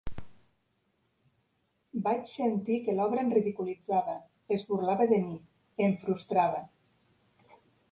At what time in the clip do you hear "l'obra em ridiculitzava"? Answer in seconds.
3.01-4.17